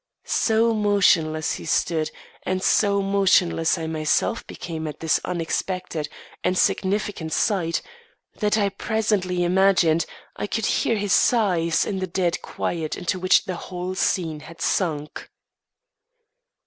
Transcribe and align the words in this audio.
So 0.25 0.73
motionless 0.73 1.53
he 1.53 1.65
stood, 1.65 2.09
and 2.41 2.63
so 2.63 3.03
motionless 3.03 3.77
I 3.77 3.85
myself 3.85 4.43
became 4.47 4.87
at 4.87 4.99
this 4.99 5.19
unexpected 5.23 6.09
and 6.43 6.57
significant 6.57 7.33
sight, 7.33 7.83
that 8.39 8.57
I 8.57 8.69
presently 8.69 9.43
imagined 9.43 10.07
I 10.35 10.47
could 10.47 10.65
hear 10.65 10.97
his 10.97 11.13
sighs 11.13 11.85
in 11.85 11.99
the 11.99 12.07
dread 12.07 12.41
quiet 12.41 12.97
into 12.97 13.19
which 13.19 13.45
the 13.45 13.57
whole 13.69 13.93
scene 13.93 14.39
had 14.39 14.59
sunk. 14.59 15.29